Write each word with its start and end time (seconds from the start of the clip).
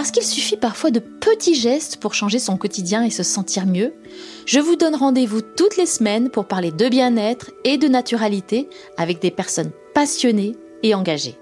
Parce 0.00 0.12
qu'il 0.12 0.22
suffit 0.22 0.56
parfois 0.56 0.90
de 0.90 0.98
petits 0.98 1.54
gestes 1.54 1.98
pour 1.98 2.14
changer 2.14 2.38
son 2.38 2.56
quotidien 2.56 3.04
et 3.04 3.10
se 3.10 3.22
sentir 3.22 3.66
mieux, 3.66 3.92
je 4.46 4.58
vous 4.58 4.74
donne 4.74 4.94
rendez-vous 4.94 5.42
toutes 5.42 5.76
les 5.76 5.84
semaines 5.84 6.30
pour 6.30 6.46
parler 6.46 6.72
de 6.72 6.88
bien-être 6.88 7.50
et 7.64 7.76
de 7.76 7.86
naturalité 7.86 8.66
avec 8.96 9.20
des 9.20 9.30
personnes 9.30 9.72
passionnées 9.92 10.56
et 10.82 10.94
engagées. 10.94 11.36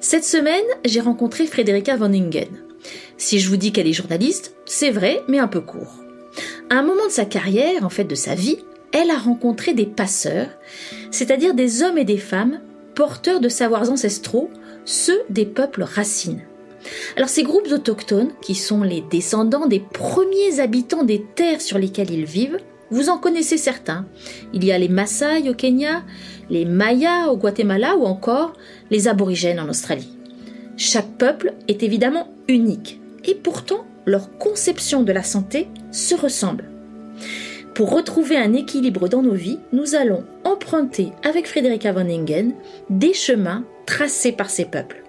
Cette 0.00 0.24
semaine, 0.24 0.64
j'ai 0.86 1.00
rencontré 1.00 1.46
Frederica 1.46 1.94
Van 1.94 2.10
Ingen. 2.10 2.48
Si 3.18 3.38
je 3.38 3.50
vous 3.50 3.58
dis 3.58 3.70
qu'elle 3.70 3.86
est 3.86 3.92
journaliste, 3.92 4.54
c'est 4.64 4.90
vrai, 4.90 5.22
mais 5.28 5.38
un 5.38 5.46
peu 5.46 5.60
court. 5.60 5.96
À 6.70 6.76
un 6.76 6.82
moment 6.82 7.04
de 7.04 7.12
sa 7.12 7.26
carrière, 7.26 7.84
en 7.84 7.90
fait 7.90 8.04
de 8.04 8.14
sa 8.14 8.34
vie, 8.34 8.60
elle 8.92 9.10
a 9.10 9.18
rencontré 9.18 9.74
des 9.74 9.84
passeurs, 9.84 10.48
c'est-à-dire 11.10 11.52
des 11.52 11.82
hommes 11.82 11.98
et 11.98 12.06
des 12.06 12.16
femmes 12.16 12.62
porteurs 12.94 13.40
de 13.40 13.50
savoirs 13.50 13.90
ancestraux, 13.90 14.48
ceux 14.86 15.20
des 15.28 15.44
peuples 15.44 15.82
racines. 15.82 16.40
Alors 17.16 17.28
ces 17.28 17.42
groupes 17.42 17.70
autochtones, 17.70 18.32
qui 18.40 18.54
sont 18.54 18.82
les 18.82 19.00
descendants 19.00 19.66
des 19.66 19.80
premiers 19.80 20.60
habitants 20.60 21.04
des 21.04 21.24
terres 21.34 21.60
sur 21.60 21.78
lesquelles 21.78 22.10
ils 22.10 22.24
vivent, 22.24 22.58
vous 22.90 23.08
en 23.08 23.18
connaissez 23.18 23.56
certains. 23.56 24.06
Il 24.52 24.64
y 24.64 24.72
a 24.72 24.78
les 24.78 24.88
Maasai 24.88 25.48
au 25.48 25.54
Kenya, 25.54 26.04
les 26.50 26.64
Mayas 26.64 27.28
au 27.28 27.36
Guatemala 27.36 27.96
ou 27.96 28.04
encore 28.04 28.52
les 28.90 29.08
aborigènes 29.08 29.60
en 29.60 29.68
Australie. 29.68 30.16
Chaque 30.76 31.16
peuple 31.18 31.54
est 31.68 31.82
évidemment 31.82 32.28
unique 32.48 33.00
et 33.24 33.34
pourtant 33.34 33.84
leur 34.04 34.38
conception 34.38 35.02
de 35.02 35.12
la 35.12 35.22
santé 35.22 35.68
se 35.90 36.14
ressemble. 36.14 36.70
Pour 37.74 37.92
retrouver 37.92 38.36
un 38.36 38.54
équilibre 38.54 39.08
dans 39.08 39.22
nos 39.22 39.34
vies, 39.34 39.58
nous 39.72 39.94
allons 39.94 40.24
emprunter 40.44 41.12
avec 41.24 41.46
Frédérica 41.46 41.92
von 41.92 42.08
Ingen 42.08 42.54
des 42.88 43.12
chemins 43.12 43.64
tracés 43.84 44.32
par 44.32 44.48
ces 44.48 44.64
peuples. 44.64 45.05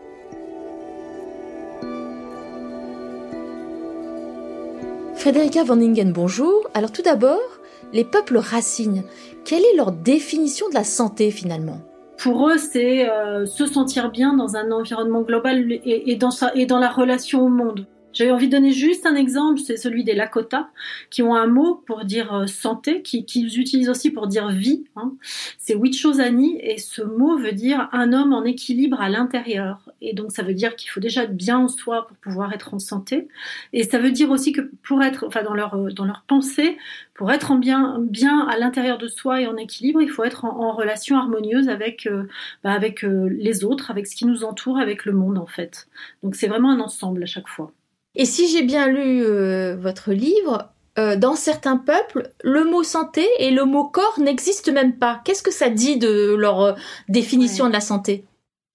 Frédérica 5.27 5.65
von 5.65 5.81
Ingen, 5.81 6.13
bonjour. 6.13 6.69
Alors 6.73 6.93
tout 6.93 7.01
d'abord, 7.01 7.59
les 7.91 8.05
peuples 8.05 8.37
racines, 8.37 9.03
quelle 9.43 9.61
est 9.61 9.75
leur 9.75 9.91
définition 9.91 10.69
de 10.69 10.73
la 10.73 10.85
santé 10.85 11.31
finalement? 11.31 11.81
Pour 12.17 12.47
eux, 12.47 12.57
c'est 12.57 13.09
euh, 13.09 13.45
se 13.45 13.65
sentir 13.65 14.09
bien 14.09 14.33
dans 14.37 14.55
un 14.55 14.71
environnement 14.71 15.23
global 15.23 15.81
et, 15.83 16.15
dans 16.15 16.79
la 16.79 16.89
relation 16.89 17.41
au 17.41 17.49
monde. 17.49 17.87
J'avais 18.13 18.31
envie 18.31 18.47
de 18.47 18.53
donner 18.53 18.71
juste 18.71 19.05
un 19.05 19.15
exemple, 19.15 19.59
c'est 19.59 19.75
celui 19.75 20.05
des 20.05 20.15
Lakota, 20.15 20.69
qui 21.09 21.23
ont 21.23 21.35
un 21.35 21.47
mot 21.47 21.83
pour 21.85 22.05
dire 22.05 22.33
euh, 22.33 22.47
santé, 22.47 23.01
qui, 23.01 23.25
utilisent 23.57 23.89
aussi 23.89 24.11
pour 24.11 24.27
dire 24.27 24.47
vie. 24.47 24.85
Hein. 24.95 25.11
C'est 25.57 25.75
Wichosani, 25.75 26.57
et 26.61 26.77
ce 26.77 27.01
mot 27.01 27.37
veut 27.37 27.51
dire 27.51 27.89
un 27.91 28.13
homme 28.13 28.31
en 28.31 28.45
équilibre 28.45 29.01
à 29.01 29.09
l'intérieur. 29.09 29.86
Et 30.01 30.13
donc 30.13 30.31
ça 30.31 30.43
veut 30.43 30.53
dire 30.53 30.75
qu'il 30.75 30.89
faut 30.89 30.99
déjà 30.99 31.23
être 31.23 31.35
bien 31.35 31.57
en 31.57 31.67
soi 31.67 32.07
pour 32.07 32.17
pouvoir 32.17 32.53
être 32.53 32.73
en 32.73 32.79
santé. 32.79 33.27
Et 33.73 33.83
ça 33.83 33.99
veut 33.99 34.11
dire 34.11 34.31
aussi 34.31 34.51
que 34.51 34.71
pour 34.83 35.03
être, 35.03 35.25
enfin 35.27 35.43
dans 35.43 35.53
leur 35.53 35.77
dans 35.93 36.05
leur 36.05 36.23
pensée, 36.27 36.77
pour 37.13 37.31
être 37.31 37.51
en 37.51 37.55
bien 37.55 37.97
bien 37.99 38.47
à 38.47 38.57
l'intérieur 38.57 38.97
de 38.97 39.07
soi 39.07 39.41
et 39.41 39.47
en 39.47 39.57
équilibre, 39.57 40.01
il 40.01 40.09
faut 40.09 40.23
être 40.23 40.45
en, 40.45 40.73
relation 40.73 41.17
harmonieuse 41.17 41.69
avec 41.69 42.07
euh, 42.07 42.23
bah, 42.63 42.71
avec 42.71 43.03
euh, 43.03 43.29
les 43.31 43.63
autres, 43.63 43.89
avec 43.91 44.07
ce 44.07 44.15
qui 44.15 44.25
nous 44.25 44.43
entoure, 44.43 44.77
avec 44.77 45.05
le 45.05 45.13
monde 45.13 45.37
en 45.37 45.47
fait. 45.47 45.87
Donc 46.23 46.35
c'est 46.35 46.47
vraiment 46.47 46.71
un 46.71 46.79
ensemble 46.79 47.23
à 47.23 47.27
chaque 47.27 47.47
fois. 47.47 47.71
Et 48.15 48.25
si 48.25 48.47
j'ai 48.47 48.63
bien 48.63 48.87
lu 48.87 49.23
euh, 49.23 49.75
votre 49.75 50.11
livre, 50.11 50.71
euh, 50.97 51.15
dans 51.15 51.35
certains 51.35 51.77
peuples, 51.77 52.31
le 52.43 52.63
mot 52.63 52.81
santé 52.81 53.27
et 53.37 53.51
le 53.51 53.65
mot 53.65 53.83
corps 53.83 54.19
n'existent 54.19 54.71
même 54.71 54.97
pas. 54.97 55.21
Qu'est-ce 55.23 55.43
que 55.43 55.51
ça 55.51 55.69
dit 55.69 55.97
de 55.97 56.33
leur 56.33 56.61
euh, 56.61 56.73
définition 57.07 57.67
de 57.67 57.73
la 57.73 57.81
santé? 57.81 58.25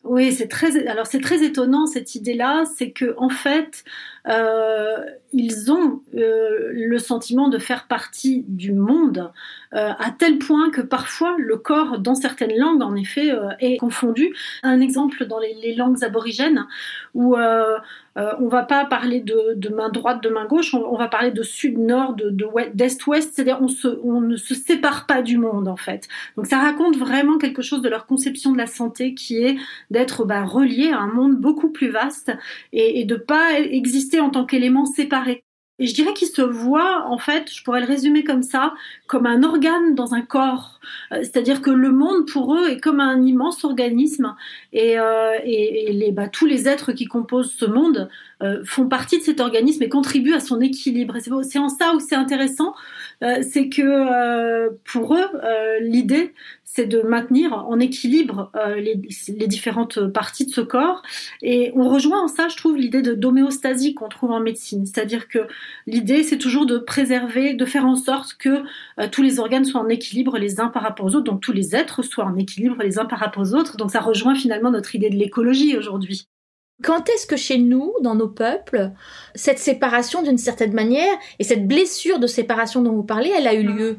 Oui, 0.04 0.32
c'est 0.32 0.48
très 0.48 0.88
alors 0.88 1.06
c'est 1.06 1.20
très 1.20 1.44
étonnant 1.44 1.86
cette 1.86 2.16
idée-là, 2.16 2.64
c'est 2.76 2.90
que 2.90 3.14
en 3.18 3.28
fait 3.28 3.84
euh, 4.28 4.98
ils 5.32 5.70
ont 5.70 6.02
euh, 6.16 6.70
le 6.72 6.98
sentiment 6.98 7.48
de 7.48 7.58
faire 7.58 7.86
partie 7.86 8.44
du 8.48 8.72
monde 8.72 9.32
euh, 9.74 9.92
à 9.96 10.10
tel 10.10 10.38
point 10.38 10.70
que 10.70 10.80
parfois 10.80 11.36
le 11.38 11.56
corps 11.56 12.00
dans 12.00 12.16
certaines 12.16 12.56
langues 12.58 12.82
en 12.82 12.96
effet 12.96 13.30
est 13.60 13.76
confondu. 13.76 14.34
Un 14.64 14.80
exemple 14.80 15.24
dans 15.26 15.38
les, 15.38 15.74
langues 15.76 16.02
aborigènes 16.02 16.66
où 17.14 17.36
on 18.16 18.48
va 18.48 18.62
pas 18.62 18.84
parler 18.84 19.20
de, 19.20 19.68
main 19.68 19.88
droite, 19.88 20.22
de 20.22 20.28
main 20.28 20.46
gauche, 20.46 20.74
on, 20.74 20.96
va 20.96 21.08
parler 21.08 21.30
de 21.30 21.42
sud-nord, 21.42 22.14
de, 22.14 22.30
d'est-ouest, 22.74 23.32
c'est-à-dire 23.34 23.60
on, 23.62 23.68
on 24.04 24.20
ne 24.20 24.36
se 24.36 24.54
sépare 24.54 25.06
pas 25.06 25.22
du 25.22 25.38
monde 25.38 25.68
en 25.68 25.76
fait. 25.76 26.08
Donc 26.36 26.46
ça 26.46 26.58
raconte 26.58 26.96
vraiment 26.96 27.38
quelque 27.38 27.62
chose 27.62 27.82
de 27.82 27.88
leur 27.88 28.06
conception 28.06 28.52
de 28.52 28.58
la 28.58 28.66
santé 28.66 29.14
qui 29.14 29.42
est 29.42 29.56
d'être 29.90 30.24
bah, 30.24 30.44
relié 30.44 30.90
à 30.92 30.98
un 30.98 31.12
monde 31.12 31.36
beaucoup 31.36 31.70
plus 31.70 31.88
vaste 31.88 32.32
et, 32.72 33.00
et 33.00 33.04
de 33.04 33.16
pas 33.16 33.58
exister 33.58 34.20
en 34.20 34.30
tant 34.30 34.44
qu'élément 34.44 34.86
séparé. 34.86 35.44
Et 35.78 35.86
je 35.86 35.94
dirais 35.94 36.12
qu'il 36.12 36.28
se 36.28 36.42
voit, 36.42 37.06
en 37.08 37.18
fait, 37.18 37.50
je 37.52 37.64
pourrais 37.64 37.80
le 37.80 37.86
résumer 37.86 38.24
comme 38.24 38.42
ça, 38.42 38.74
comme 39.06 39.26
un 39.26 39.42
organe 39.42 39.94
dans 39.94 40.14
un 40.14 40.20
corps. 40.20 40.80
Euh, 41.12 41.20
c'est-à-dire 41.22 41.62
que 41.62 41.70
le 41.70 41.90
monde, 41.90 42.28
pour 42.30 42.54
eux, 42.54 42.68
est 42.68 42.78
comme 42.78 43.00
un 43.00 43.22
immense 43.22 43.64
organisme. 43.64 44.36
Et, 44.72 44.98
euh, 44.98 45.32
et, 45.44 45.92
les, 45.92 46.12
bah, 46.12 46.28
tous 46.28 46.46
les 46.46 46.68
êtres 46.68 46.92
qui 46.92 47.06
composent 47.06 47.52
ce 47.52 47.64
monde 47.64 48.10
euh, 48.42 48.62
font 48.64 48.86
partie 48.86 49.18
de 49.18 49.22
cet 49.22 49.40
organisme 49.40 49.82
et 49.82 49.88
contribuent 49.88 50.34
à 50.34 50.40
son 50.40 50.60
équilibre. 50.60 51.16
C'est 51.42 51.58
en 51.58 51.68
ça 51.70 51.94
où 51.94 52.00
c'est 52.00 52.16
intéressant, 52.16 52.74
c'est 53.20 53.68
que 53.68 54.68
pour 54.84 55.14
eux, 55.14 55.28
l'idée, 55.80 56.34
c'est 56.74 56.86
de 56.86 57.02
maintenir 57.02 57.52
en 57.52 57.78
équilibre 57.80 58.50
euh, 58.56 58.76
les, 58.76 58.94
différentes 59.46 60.06
parties 60.06 60.46
de 60.46 60.50
ce 60.50 60.62
corps. 60.62 61.02
Et 61.42 61.70
on 61.74 61.86
rejoint 61.86 62.22
en 62.22 62.28
ça, 62.28 62.48
je 62.48 62.56
trouve, 62.56 62.78
l'idée 62.78 63.02
de 63.02 63.12
d'homéostasie 63.12 63.92
qu'on 63.92 64.08
trouve 64.08 64.30
en 64.30 64.40
médecine. 64.40 64.86
C'est-à-dire 64.86 65.28
que 65.28 65.40
l'idée, 65.86 66.22
c'est 66.22 66.38
toujours 66.38 66.64
de 66.64 66.78
préserver, 66.78 67.52
de 67.52 67.64
faire 67.66 67.84
en 67.84 67.94
sorte 67.94 68.34
que 68.38 68.62
euh, 68.98 69.08
tous 69.10 69.20
les 69.20 69.38
organes 69.38 69.66
soient 69.66 69.82
en 69.82 69.88
équilibre 69.90 70.38
les 70.38 70.60
uns 70.60 70.68
par 70.68 70.82
rapport 70.82 71.04
aux 71.04 71.14
autres, 71.14 71.30
donc 71.30 71.42
tous 71.42 71.52
les 71.52 71.76
êtres 71.76 72.00
soient 72.00 72.24
en 72.24 72.36
équilibre 72.36 72.82
les 72.82 72.98
uns 72.98 73.04
par 73.04 73.18
rapport 73.18 73.42
aux 73.42 73.54
autres. 73.54 73.76
Donc 73.76 73.90
ça 73.90 74.00
rejoint 74.00 74.34
finalement 74.34 74.70
notre 74.70 74.94
idée 74.94 75.10
de 75.10 75.16
l'écologie 75.16 75.76
aujourd'hui. 75.76 76.26
Quand 76.82 77.06
est-ce 77.10 77.26
que 77.26 77.36
chez 77.36 77.58
nous, 77.58 77.92
dans 78.00 78.14
nos 78.14 78.28
peuples, 78.28 78.92
cette 79.34 79.58
séparation 79.58 80.22
d'une 80.22 80.38
certaine 80.38 80.72
manière 80.72 81.14
et 81.38 81.44
cette 81.44 81.68
blessure 81.68 82.18
de 82.18 82.26
séparation 82.26 82.80
dont 82.80 82.92
vous 82.92 83.04
parlez, 83.04 83.30
elle 83.36 83.46
a 83.46 83.52
eu 83.52 83.62
lieu? 83.62 83.98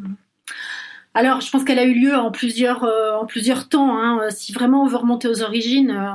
Alors, 1.16 1.42
je 1.42 1.52
pense 1.52 1.64
qu'elle 1.64 1.78
a 1.80 1.84
eu 1.84 1.94
lieu 1.94 2.16
en 2.16 2.32
plusieurs, 2.32 2.84
euh, 2.84 3.14
en 3.14 3.26
plusieurs 3.26 3.70
temps. 3.70 3.98
Hein. 3.98 4.30
Si 4.32 4.52
vraiment 4.52 4.84
on 4.84 4.88
veut 4.88 4.98
remonter 4.98 5.28
aux 5.28 5.44
origines, 5.44 5.92
euh, 5.92 6.10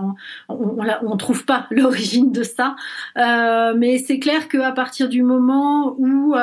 on 0.49 1.13
ne 1.13 1.17
trouve 1.17 1.45
pas 1.45 1.67
l'origine 1.71 2.33
de 2.33 2.43
ça. 2.43 2.75
Euh, 3.17 3.75
mais 3.77 3.99
c'est 3.99 4.19
clair 4.19 4.49
qu'à 4.49 4.73
partir 4.73 5.09
du 5.09 5.23
moment 5.23 5.95
où 5.99 6.35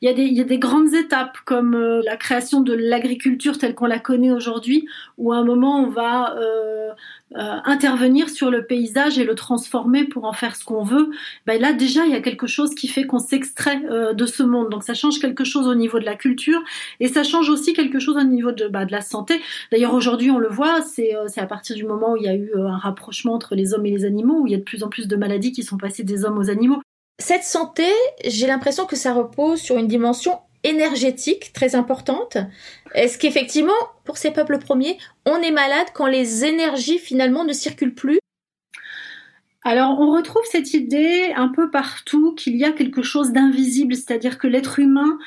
il 0.00 0.08
y, 0.08 0.08
a 0.08 0.14
des, 0.14 0.24
y 0.24 0.40
a 0.40 0.44
des 0.44 0.58
grandes 0.58 0.94
étapes, 0.94 1.38
comme 1.44 1.76
la 2.04 2.16
création 2.16 2.60
de 2.62 2.72
l'agriculture 2.72 3.58
telle 3.58 3.74
qu'on 3.74 3.86
la 3.86 3.98
connaît 3.98 4.30
aujourd'hui, 4.30 4.88
où 5.18 5.32
à 5.32 5.36
un 5.36 5.44
moment 5.44 5.80
on 5.80 5.88
va 5.88 6.34
intervenir 7.34 8.30
sur 8.30 8.50
le 8.50 8.64
paysage 8.64 9.18
et 9.18 9.24
le 9.24 9.34
transformer 9.34 10.04
pour 10.04 10.24
en 10.24 10.32
faire 10.32 10.56
ce 10.56 10.64
qu'on 10.64 10.82
veut, 10.82 11.10
ben 11.46 11.60
là 11.60 11.72
déjà 11.72 12.06
il 12.06 12.12
y 12.12 12.14
a 12.14 12.20
quelque 12.20 12.46
chose 12.46 12.74
qui 12.74 12.88
fait 12.88 13.06
qu'on 13.06 13.18
s'extrait 13.18 13.82
euh, 13.90 14.14
de 14.14 14.26
ce 14.26 14.42
monde. 14.42 14.70
Donc 14.70 14.82
ça 14.82 14.94
change 14.94 15.18
quelque 15.18 15.44
chose 15.44 15.66
au 15.66 15.74
niveau 15.74 15.98
de 15.98 16.04
la 16.04 16.14
culture 16.14 16.60
et 17.00 17.08
ça 17.08 17.22
change 17.22 17.50
aussi 17.50 17.74
quelque 17.74 17.98
chose 17.98 18.16
au 18.16 18.24
niveau 18.24 18.52
de, 18.52 18.68
bah, 18.68 18.86
de 18.86 18.92
la 18.92 19.02
santé. 19.02 19.40
D'ailleurs 19.70 19.94
aujourd'hui 19.94 20.30
on 20.30 20.38
le 20.38 20.48
voit, 20.48 20.80
c'est 20.82 21.14
euh, 21.14 21.26
à 21.36 21.46
partir 21.46 21.76
du 21.76 21.84
moment 21.84 22.12
où 22.12 22.16
il 22.16 22.22
y 22.22 22.28
a 22.28 22.34
eu 22.34 22.50
un 22.56 22.78
rapprochement 22.78 23.34
entre 23.34 23.54
les 23.54 23.74
hommes 23.74 23.86
et 23.86 23.90
les 23.90 24.04
animaux, 24.04 24.40
où 24.40 24.46
il 24.46 24.52
y 24.52 24.56
a 24.56 24.58
de 24.58 24.62
plus 24.62 24.82
en 24.82 24.88
plus 24.88 25.06
de 25.06 25.16
maladies 25.16 25.52
qui 25.52 25.62
sont 25.62 25.76
passées 25.76 26.04
des 26.04 26.24
hommes 26.24 26.38
aux 26.38 26.50
animaux. 26.50 26.80
Cette 27.20 27.42
santé, 27.42 27.86
j'ai 28.24 28.46
l'impression 28.46 28.86
que 28.86 28.96
ça 28.96 29.12
repose 29.12 29.60
sur 29.60 29.76
une 29.76 29.88
dimension 29.88 30.38
énergétique 30.64 31.52
très 31.52 31.74
importante. 31.74 32.36
Est-ce 32.94 33.18
qu'effectivement, 33.18 33.72
pour 34.04 34.16
ces 34.16 34.30
peuples 34.30 34.58
premiers, 34.58 34.98
on 35.26 35.36
est 35.36 35.50
malade 35.50 35.88
quand 35.94 36.06
les 36.06 36.44
énergies 36.44 36.98
finalement 36.98 37.44
ne 37.44 37.52
circulent 37.52 37.94
plus? 37.94 38.18
Alors, 39.64 40.00
on 40.00 40.12
retrouve 40.16 40.44
cette 40.50 40.72
idée 40.72 41.32
un 41.36 41.48
peu 41.48 41.70
partout 41.70 42.34
qu'il 42.34 42.56
y 42.56 42.64
a 42.64 42.72
quelque 42.72 43.02
chose 43.02 43.32
d'invisible, 43.32 43.94
c'est-à-dire 43.94 44.38
que 44.38 44.46
l'être 44.46 44.78
humain, 44.78 45.18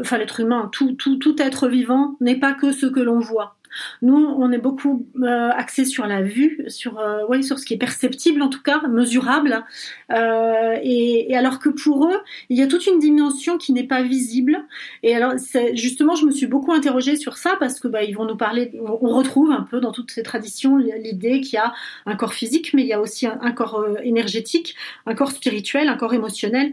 enfin 0.00 0.18
l'être 0.18 0.40
humain, 0.40 0.68
tout, 0.72 0.94
tout, 0.94 1.16
tout 1.16 1.40
être 1.40 1.68
vivant 1.68 2.16
n'est 2.20 2.40
pas 2.40 2.54
que 2.54 2.72
ce 2.72 2.86
que 2.86 3.00
l'on 3.00 3.20
voit. 3.20 3.56
Nous, 4.02 4.16
on 4.16 4.52
est 4.52 4.58
beaucoup 4.58 5.06
euh, 5.22 5.50
axé 5.50 5.84
sur 5.84 6.06
la 6.06 6.22
vue, 6.22 6.64
sur 6.68 6.98
euh, 6.98 7.42
sur 7.42 7.58
ce 7.58 7.66
qui 7.66 7.74
est 7.74 7.78
perceptible 7.78 8.42
en 8.42 8.48
tout 8.48 8.62
cas, 8.62 8.80
mesurable. 8.88 9.64
Euh, 10.12 10.76
et, 10.82 11.34
alors 11.36 11.58
que 11.58 11.68
pour 11.68 12.06
eux, 12.06 12.20
il 12.48 12.58
y 12.58 12.62
a 12.62 12.66
toute 12.66 12.86
une 12.86 12.98
dimension 12.98 13.58
qui 13.58 13.72
n'est 13.72 13.86
pas 13.86 14.02
visible. 14.02 14.64
Et 15.02 15.14
alors, 15.14 15.34
justement, 15.74 16.14
je 16.14 16.26
me 16.26 16.30
suis 16.30 16.46
beaucoup 16.46 16.72
interrogée 16.72 17.16
sur 17.16 17.36
ça 17.36 17.56
parce 17.58 17.80
que 17.80 17.88
bah, 17.88 18.02
ils 18.02 18.14
vont 18.14 18.24
nous 18.24 18.36
parler. 18.36 18.72
On 18.82 19.08
retrouve 19.08 19.50
un 19.50 19.62
peu 19.62 19.80
dans 19.80 19.92
toutes 19.92 20.10
ces 20.10 20.22
traditions 20.22 20.76
l'idée 20.76 21.40
qu'il 21.40 21.54
y 21.54 21.58
a 21.58 21.72
un 22.06 22.16
corps 22.16 22.34
physique, 22.34 22.72
mais 22.74 22.82
il 22.82 22.88
y 22.88 22.92
a 22.92 23.00
aussi 23.00 23.26
un, 23.26 23.38
un 23.42 23.52
corps 23.52 23.80
euh, 23.80 23.96
énergétique, 24.02 24.76
un 25.06 25.14
corps 25.14 25.30
spirituel, 25.30 25.88
un 25.88 25.96
corps 25.96 26.14
émotionnel. 26.14 26.72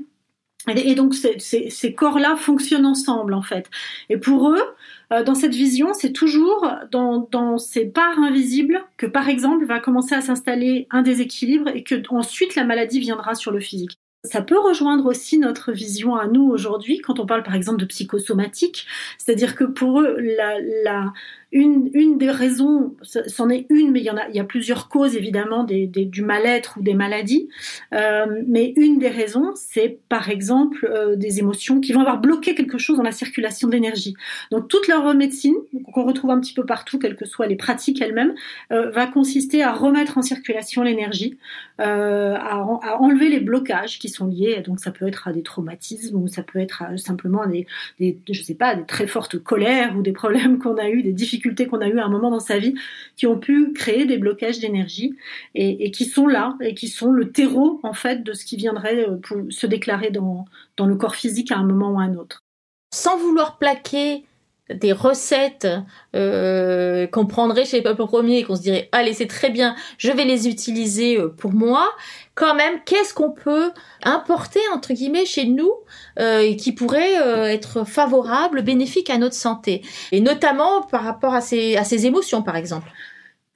Et 0.67 0.95
donc 0.95 1.13
ces, 1.13 1.93
corps-là 1.93 2.35
fonctionnent 2.37 2.85
ensemble 2.85 3.33
en 3.33 3.41
fait. 3.41 3.69
Et 4.09 4.17
pour 4.17 4.49
eux, 4.49 4.63
euh, 5.11 5.23
dans 5.23 5.35
cette 5.35 5.53
vision, 5.53 5.93
c'est 5.93 6.13
toujours 6.13 6.69
dans, 6.89 7.27
dans, 7.31 7.57
ces 7.57 7.85
parts 7.85 8.19
invisibles 8.19 8.81
que 8.95 9.05
par 9.05 9.27
exemple 9.27 9.65
va 9.65 9.79
commencer 9.79 10.15
à 10.15 10.21
s'installer 10.21 10.87
un 10.89 11.01
déséquilibre 11.01 11.67
et 11.69 11.83
que 11.83 12.01
ensuite 12.09 12.55
la 12.55 12.63
maladie 12.63 12.99
viendra 12.99 13.35
sur 13.35 13.51
le 13.51 13.59
physique. 13.59 13.97
Ça 14.25 14.41
peut 14.41 14.57
rejoindre 14.57 15.05
aussi 15.05 15.37
notre 15.37 15.73
vision 15.73 16.15
à 16.15 16.27
nous 16.27 16.43
aujourd'hui 16.43 16.99
quand 16.99 17.19
on 17.19 17.25
parle 17.25 17.43
par 17.43 17.55
exemple 17.55 17.79
de 17.79 17.85
psychosomatique, 17.85 18.87
c'est-à-dire 19.17 19.55
que 19.57 19.65
pour 19.65 19.99
eux 19.99 20.17
une, 21.53 22.17
des 22.17 22.31
raisons, 22.31 22.95
c'en 23.03 23.49
est 23.49 23.67
une, 23.69 23.91
mais 23.91 23.99
il 23.99 24.05
y 24.05 24.09
en 24.09 24.17
a, 24.17 24.27
il 24.29 24.35
y 24.35 24.39
a 24.39 24.43
plusieurs 24.43 24.89
causes 24.89 25.15
évidemment 25.15 25.63
des, 25.63 25.85
du 25.87 26.23
mal-être 26.23 26.77
ou 26.77 26.81
des 26.81 26.95
maladies. 26.95 27.47
Euh, 27.93 28.41
mais 28.47 28.73
une 28.75 28.97
des 28.97 29.09
raisons, 29.09 29.51
c'est 29.55 29.99
par 30.09 30.29
exemple 30.29 30.89
euh, 30.91 31.15
des 31.15 31.39
émotions 31.39 31.79
qui 31.79 31.93
vont 31.93 32.01
avoir 32.01 32.19
bloqué 32.19 32.55
quelque 32.55 32.79
chose 32.79 32.97
dans 32.97 33.03
la 33.03 33.11
circulation 33.11 33.67
d'énergie. 33.67 34.15
Donc 34.51 34.67
toute 34.67 34.87
leur 34.87 35.13
médecine, 35.13 35.55
qu'on 35.93 36.05
retrouve 36.05 36.31
un 36.31 36.39
petit 36.39 36.53
peu 36.53 36.65
partout, 36.65 36.97
quelles 36.97 37.15
que 37.15 37.25
soient 37.25 37.47
les 37.47 37.55
pratiques 37.55 38.01
elles-mêmes, 38.01 38.33
euh, 38.71 38.89
va 38.89 39.05
consister 39.05 39.61
à 39.61 39.73
remettre 39.73 40.17
en 40.17 40.23
circulation 40.23 40.81
l'énergie, 40.81 41.37
à, 41.77 41.85
à, 41.85 42.97
enlever 42.99 43.29
les 43.29 43.39
blocages 43.39 43.99
qui 43.99 44.09
sont 44.13 44.27
liés. 44.27 44.61
Donc 44.65 44.79
ça 44.79 44.91
peut 44.91 45.07
être 45.07 45.27
à 45.27 45.33
des 45.33 45.43
traumatismes 45.43 46.21
ou 46.21 46.27
ça 46.27 46.43
peut 46.43 46.59
être 46.59 46.81
à, 46.81 46.97
simplement 46.97 47.45
des, 47.45 47.67
des, 47.99 48.17
je 48.29 48.41
sais 48.41 48.55
pas, 48.55 48.75
des 48.75 48.85
très 48.85 49.07
fortes 49.07 49.39
colères 49.39 49.97
ou 49.97 50.01
des 50.01 50.11
problèmes 50.11 50.59
qu'on 50.59 50.77
a 50.77 50.89
eu, 50.89 51.03
des 51.03 51.13
difficultés 51.13 51.67
qu'on 51.67 51.81
a 51.81 51.87
eu 51.87 51.99
à 51.99 52.05
un 52.05 52.09
moment 52.09 52.31
dans 52.31 52.39
sa 52.39 52.59
vie, 52.59 52.75
qui 53.15 53.27
ont 53.27 53.39
pu 53.39 53.73
créer 53.73 54.05
des 54.05 54.17
blocages 54.17 54.59
d'énergie 54.59 55.15
et, 55.55 55.91
qui 55.91 56.05
sont 56.05 56.27
là 56.27 56.57
et 56.61 56.73
qui 56.73 56.87
sont 56.87 57.11
le 57.11 57.31
terreau 57.31 57.79
en 57.83 57.93
fait 57.93 58.23
de 58.23 58.33
ce 58.33 58.45
qui 58.45 58.55
viendrait 58.57 59.07
euh, 59.07 59.17
pour 59.17 59.37
se 59.49 59.67
déclarer 59.67 60.11
dans, 60.11 60.45
dans 60.77 60.85
le 60.85 60.95
corps 60.95 61.15
physique 61.15 61.51
à 61.51 61.57
un 61.57 61.65
moment 61.65 61.91
ou 61.91 61.99
à 61.99 62.03
un 62.03 62.15
autre. 62.15 62.43
Sans 62.93 63.17
vouloir 63.17 63.57
plaquer 63.57 64.25
des 64.69 64.93
recettes 64.93 65.67
euh, 66.15 67.05
qu'on 67.07 67.25
prendrait 67.25 67.65
chez 67.65 67.77
les 67.77 67.83
peuples 67.83 68.05
premiers 68.05 68.39
et 68.39 68.43
qu'on 68.43 68.55
se 68.55 68.61
dirait 68.61 68.87
allez 68.93 69.13
c'est 69.13 69.27
très 69.27 69.49
bien 69.49 69.75
je 69.97 70.09
vais 70.09 70.23
les 70.23 70.47
utiliser 70.47 71.17
euh, 71.17 71.27
pour 71.27 71.51
moi. 71.51 71.89
Quand 72.35 72.55
même 72.55 72.79
qu'est-ce 72.85 73.13
qu'on 73.13 73.31
peut 73.31 73.71
importer 74.03 74.61
entre 74.73 74.93
guillemets 74.93 75.25
chez 75.25 75.45
nous 75.45 75.71
euh, 76.19 76.55
qui 76.55 76.71
pourrait 76.71 77.13
être 77.51 77.85
favorable 77.85 78.63
bénéfique 78.63 79.09
à 79.09 79.17
notre 79.17 79.35
santé? 79.35 79.83
Et 80.11 80.21
notamment 80.21 80.81
par 80.81 81.03
rapport 81.03 81.33
à 81.33 81.41
ces 81.41 81.75
à 81.75 81.83
ces 81.83 82.05
émotions 82.05 82.41
par 82.41 82.55
exemple 82.55 82.89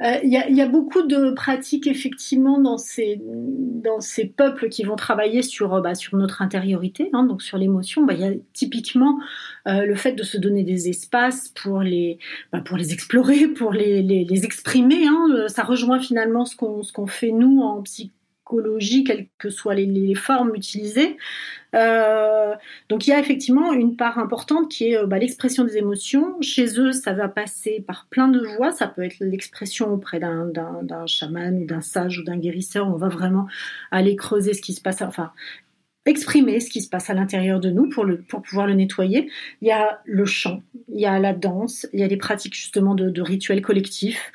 euh, 0.03 0.19
il 0.23 0.29
y, 0.29 0.38
a, 0.38 0.47
y, 0.49 0.61
a, 0.61 0.67
beaucoup 0.67 1.01
de 1.01 1.31
pratiques 1.31 1.88
effectivement 1.88 2.59
dans 2.59 2.77
ces, 2.77 3.19
dans 3.23 3.99
ces 3.99 4.25
peuples 4.25 4.69
qui 4.69 4.83
vont 4.83 4.95
travailler 4.95 5.41
sur, 5.41 5.73
euh, 5.73 5.81
bah, 5.81 5.95
sur 5.95 6.15
notre 6.17 6.44
intériorité, 6.44 7.09
hein, 7.13 7.23
donc 7.23 7.41
sur 7.41 7.57
l'émotion. 7.57 8.05
Bah, 8.05 8.13
il 8.13 8.19
y 8.19 8.23
a 8.23 8.31
typiquement 8.53 9.19
euh, 9.67 9.85
le 9.85 9.95
fait 9.95 10.11
de 10.11 10.21
se 10.21 10.38
donner 10.38 10.63
des 10.63 10.88
espaces 10.88 11.47
pour 11.49 11.81
les, 11.81 12.19
bah, 12.51 12.61
pour 12.61 12.77
les 12.77 12.94
explorer, 12.94 13.47
pour 13.47 13.73
les, 13.73 14.03
les, 14.03 14.23
les 14.23 14.45
exprimer. 14.45 15.07
Hein. 15.07 15.29
Euh, 15.33 15.47
ça 15.47 15.63
rejoint 15.63 15.99
finalement 15.99 16.45
ce 16.45 16.55
qu'on 16.55 16.83
ce 16.83 16.94
qu'on 16.94 17.07
fait 17.07 17.31
nous 17.31 17.61
en 17.61 17.81
quelles 19.05 19.27
que 19.38 19.49
soient 19.49 19.75
les, 19.75 19.85
les 19.85 20.15
formes 20.15 20.55
utilisées. 20.55 21.17
Euh, 21.75 22.55
donc 22.89 23.07
il 23.07 23.09
y 23.09 23.13
a 23.13 23.19
effectivement 23.19 23.73
une 23.73 23.95
part 23.95 24.17
importante 24.19 24.71
qui 24.71 24.91
est 24.91 24.97
euh, 24.97 25.05
bah, 25.05 25.19
l'expression 25.19 25.63
des 25.63 25.77
émotions. 25.77 26.39
Chez 26.41 26.79
eux, 26.79 26.91
ça 26.91 27.13
va 27.13 27.27
passer 27.27 27.83
par 27.85 28.07
plein 28.09 28.27
de 28.27 28.39
voies. 28.55 28.71
Ça 28.71 28.88
peut 28.88 29.03
être 29.03 29.17
l'expression 29.19 29.94
auprès 29.94 30.19
d'un 30.19 30.51
chaman 31.05 31.61
ou 31.61 31.65
d'un 31.65 31.81
sage 31.81 32.19
ou 32.19 32.23
d'un 32.23 32.38
guérisseur. 32.38 32.88
On 32.88 32.97
va 32.97 33.09
vraiment 33.09 33.47
aller 33.91 34.15
creuser 34.15 34.53
ce 34.53 34.61
qui 34.61 34.73
se 34.73 34.81
passe, 34.81 35.01
enfin 35.01 35.31
exprimer 36.05 36.61
ce 36.61 36.69
qui 36.69 36.81
se 36.81 36.88
passe 36.88 37.09
à 37.09 37.13
l'intérieur 37.13 37.59
de 37.59 37.69
nous 37.69 37.89
pour, 37.89 38.05
pouvoir 38.41 38.65
le 38.65 38.73
nettoyer. 38.73 39.29
Il 39.61 39.67
y 39.67 39.71
a 39.71 39.99
le 40.05 40.23
chant, 40.23 40.63
il 40.88 41.01
y 41.01 41.05
a 41.05 41.19
la 41.19 41.33
danse, 41.33 41.85
il 41.91 41.99
y 41.99 42.03
a 42.03 42.07
des 42.07 42.15
pratiques 42.15 42.55
justement 42.55 42.95
de 42.95 43.21
rituels 43.21 43.61
collectifs 43.61 44.31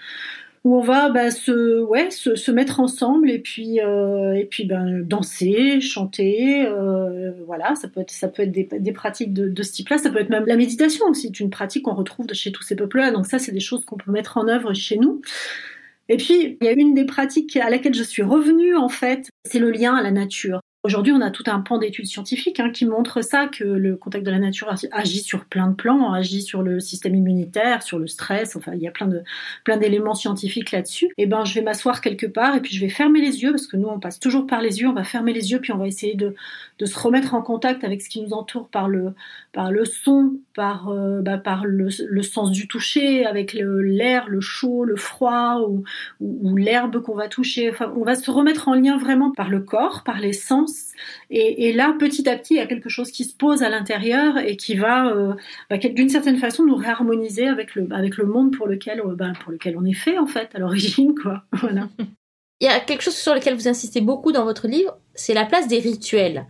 où 0.65 0.77
on 0.77 0.81
va 0.81 1.11
bah, 1.11 1.31
se, 1.31 1.81
ouais, 1.81 2.11
se, 2.11 2.37
se, 2.37 2.51
mettre 2.53 2.79
ensemble 2.79 3.31
et 3.31 3.41
puis, 3.41 3.81
euh, 3.81 4.33
et 4.35 4.45
puis 4.45 4.65
ben, 4.65 5.03
danser, 5.03 5.81
chanter. 5.81 6.65
Euh, 6.67 7.33
voilà, 7.47 7.75
ça 7.75 7.89
peut 7.89 8.01
être, 8.01 8.13
ça 8.13 8.29
peut 8.29 8.43
être 8.43 8.53
des, 8.53 8.93
pratiques 8.93 9.33
de, 9.33 9.49
de 9.49 9.63
ce 9.63 9.73
type-là. 9.73 9.99
Ça 9.99 10.11
peut 10.11 10.21
être 10.21 10.31
même 10.31 10.47
la 10.47 10.57
méditation 10.57 11.07
aussi, 11.07 11.29
c'est 11.29 11.41
une 11.41 11.51
pratique 11.51 11.85
qu'on 11.85 11.95
retrouve 11.95 12.27
chez 12.33 12.53
tous 12.53 12.63
ces 12.63 12.77
peuples-là. 12.77 13.11
Donc 13.11 13.27
ça, 13.27 13.39
c'est 13.39 13.53
des 13.53 13.61
choses 13.61 13.85
qu'on 13.85 13.97
peut 13.97 14.13
mettre 14.13 14.37
en 14.39 14.47
œuvre 14.47 14.73
chez 14.73 14.97
nous. 14.97 15.21
Et 16.09 16.17
puis, 16.17 16.59
il 16.61 16.65
y 16.65 16.69
a 16.69 16.73
une 16.73 16.95
des 16.95 17.05
pratiques 17.05 17.57
à 17.57 17.71
laquelle 17.71 17.95
je 17.95 18.03
suis 18.03 18.23
revenue, 18.23 18.77
en 18.77 18.89
fait, 18.89 19.31
c'est 19.45 19.59
le 19.59 19.71
lien 19.71 19.95
à 19.95 20.03
la 20.03 20.11
nature. 20.11 20.61
Aujourd'hui, 20.85 21.13
on 21.13 21.21
a 21.21 21.31
tout 21.31 21.45
un 21.47 21.61
pan 21.61 21.79
d'études 21.79 22.07
scientifiques 22.07 22.59
hein, 22.59 22.71
qui 22.71 22.87
montrent 22.87 23.23
ça, 23.23 23.47
que 23.47 23.63
le 23.63 23.95
contact 23.95 24.27
de 24.27 24.33
la 24.33 24.41
nature 24.41 24.75
agit 24.91 25.21
sur 25.21 25.45
plein 25.45 25.69
de 25.69 25.75
plans, 25.77 26.13
agit 26.13 26.43
sur 26.43 26.61
le 26.63 26.81
système 26.81 27.15
immunitaire, 27.15 27.85
sur 27.85 28.01
le 28.01 28.09
stress, 28.09 28.57
enfin, 28.57 28.73
il 28.75 28.83
y 28.83 28.89
a 28.89 28.91
plein 28.91 29.07
de 29.07 29.23
plein 29.63 29.77
d'éléments 29.77 30.17
scientifiques 30.17 30.73
là-dessus. 30.73 31.07
Et 31.19 31.23
eh 31.23 31.27
ben, 31.27 31.45
je 31.45 31.55
vais 31.55 31.63
m'asseoir 31.63 32.01
quelque 32.01 32.27
part 32.27 32.57
et 32.57 32.61
puis 32.61 32.75
je 32.75 32.81
vais 32.81 32.89
fermer 32.89 33.21
les 33.21 33.45
yeux 33.45 33.53
parce 33.53 33.69
que 33.69 33.77
nous, 33.77 33.87
on 33.87 34.01
passe 34.01 34.19
toujours 34.19 34.45
par 34.45 34.61
les 34.61 34.81
yeux. 34.81 34.89
On 34.89 34.93
va 34.93 35.05
fermer 35.05 35.33
les 35.33 35.53
yeux 35.53 35.61
puis 35.61 35.71
on 35.71 35.79
va 35.79 35.87
essayer 35.87 36.17
de 36.17 36.35
de 36.81 36.87
se 36.87 36.99
remettre 36.99 37.35
en 37.35 37.43
contact 37.43 37.85
avec 37.85 38.03
ce 38.03 38.09
qui 38.09 38.21
nous 38.21 38.33
entoure 38.33 38.69
par 38.69 38.89
le 38.89 39.15
par 39.53 39.71
le 39.71 39.85
son, 39.85 40.33
par 40.57 40.89
euh, 40.89 41.21
bah, 41.21 41.39
par 41.39 41.65
le, 41.65 41.91
le, 42.09 42.23
sens 42.23 42.51
du 42.51 42.67
toucher, 42.67 43.25
avec 43.25 43.53
l'air, 43.53 44.29
le, 44.29 44.41
chaud, 44.41 44.85
le 44.85 44.97
froid 44.97 45.61
ou, 45.69 45.85
ou, 46.21 46.51
ou 46.51 46.57
l'herbe 46.57 47.01
qu'on 47.03 47.15
va 47.15 47.29
toucher. 47.29 47.71
Enfin, 47.71 47.93
on 47.97 48.03
va 48.03 48.17
se 48.17 48.29
remettre 48.33 48.67
en 48.67 48.75
lien 48.75 48.99
vraiment 48.99 49.31
par 49.31 49.49
le 49.49 49.61
corps, 49.61 50.03
par 50.05 50.19
les 50.19 50.33
sens 50.33 50.72
et, 51.31 51.73
là, 51.73 51.95
petit 51.99 52.29
à 52.29 52.37
petit, 52.37 52.55
il 52.55 52.57
y 52.59 52.61
a 52.61 52.67
quelque 52.67 52.89
chose 52.89 53.11
qui 53.11 53.25
se 53.25 53.35
pose 53.35 53.63
à 53.63 53.69
l'intérieur 53.69 54.39
et 54.39 54.57
qui 54.57 54.75
va, 54.75 55.09
euh, 55.09 55.35
bah, 55.71 55.79
d'une 55.79 56.09
certaine 56.09 56.39
façon, 56.39 56.65
nous 56.65 56.75
réharmoniser 56.75 57.47
avec 57.47 57.75
le, 57.75 57.89
avec 57.91 58.17
le 58.17 58.27
monde 58.27 58.57
pour 58.57 58.67
lequel, 58.67 59.01
euh, 59.01 59.15
bah, 59.15 59.33
pour 59.43 59.53
lequel 59.53 59.77
on 59.77 59.85
est 59.85 59.95
fait, 59.95 60.19
en 60.19 60.27
fait, 60.27 60.51
à 60.55 60.59
l'origine, 60.59 61.15
quoi. 61.23 61.45
Voilà. 61.53 61.89
Il 62.61 62.67
y 62.67 62.69
a 62.69 62.79
quelque 62.79 63.03
chose 63.03 63.17
sur 63.17 63.35
lequel 63.35 63.55
vous 63.55 63.67
insistez 63.67 64.01
beaucoup 64.01 64.31
dans 64.31 64.45
votre 64.45 64.69
livre, 64.69 64.97
c'est 65.15 65.35
la 65.35 65.45
place 65.45 65.67
des 65.67 65.81
rituels. 65.81 66.47